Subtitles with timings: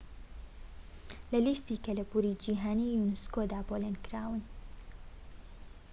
[1.31, 4.41] لە لیستی کەلەپوری جیھانی یونسكۆدا پۆلینکراون